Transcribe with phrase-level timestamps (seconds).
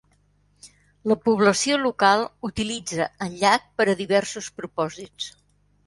[1.11, 5.35] La població local utilitza el llac per a diversos propòsits.